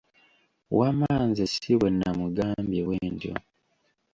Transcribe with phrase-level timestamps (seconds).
[0.77, 3.33] Wamma nze si bwe namugambye bwe ntyo.